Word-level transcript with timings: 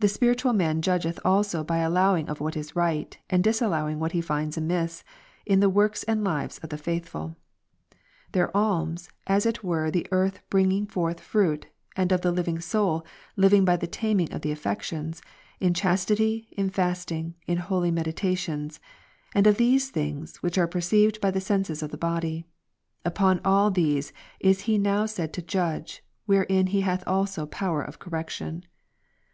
The 0.00 0.06
spiritual 0.06 0.52
man 0.52 0.80
judgeth 0.80 1.18
also 1.24 1.64
by 1.64 1.78
allowing 1.78 2.28
of 2.28 2.38
what 2.38 2.56
is 2.56 2.76
right, 2.76 3.18
and 3.28 3.42
disallowing 3.42 3.98
what 3.98 4.12
he 4.12 4.20
finds 4.20 4.56
amiss, 4.56 5.02
in 5.44 5.58
the 5.58 5.68
works 5.68 6.04
and 6.04 6.22
lives 6.22 6.58
of 6.58 6.68
the 6.68 6.78
faithful; 6.78 7.34
their 8.30 8.56
alms, 8.56 9.08
as 9.26 9.44
it 9.44 9.64
were 9.64 9.90
the 9.90 10.06
earth 10.12 10.40
bringing 10.50 10.86
forth 10.86 11.18
fruit, 11.18 11.66
and 11.96 12.12
of 12.12 12.20
the 12.20 12.30
living 12.30 12.60
soul, 12.60 13.04
living 13.34 13.64
by 13.64 13.76
the 13.76 13.88
taming 13.88 14.32
of 14.32 14.42
the 14.42 14.52
affections, 14.52 15.20
in 15.58 15.74
chastity, 15.74 16.46
in 16.52 16.70
fasting, 16.70 17.34
in 17.48 17.58
holy 17.58 17.90
meditations; 17.90 18.78
and 19.34 19.48
of 19.48 19.56
those 19.56 19.88
things, 19.88 20.36
which 20.36 20.56
are 20.56 20.68
perceived 20.68 21.20
by 21.20 21.32
the 21.32 21.40
senses 21.40 21.82
of 21.82 21.90
the 21.90 21.98
body. 21.98 22.44
Upon 23.04 23.40
all 23.44 23.72
these 23.72 24.12
is 24.38 24.60
he 24.60 24.78
now 24.78 25.06
said 25.06 25.32
to 25.32 25.42
judge, 25.42 26.04
wherein 26.24 26.68
he 26.68 26.82
hath 26.82 27.02
also 27.04 27.46
power 27.46 27.82
of 27.82 27.98
correction. 27.98 28.64